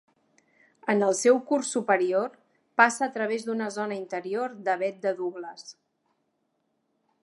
[0.93, 2.33] En el seu curs superior,
[2.83, 5.73] passa a través d'una zona interior d'avet de Douglas.